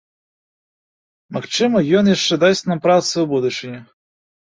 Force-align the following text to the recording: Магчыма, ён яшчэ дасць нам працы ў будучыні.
Магчыма, 1.37 1.77
ён 2.01 2.11
яшчэ 2.15 2.33
дасць 2.47 2.67
нам 2.73 2.85
працы 2.89 3.15
ў 3.15 3.25
будучыні. 3.37 3.89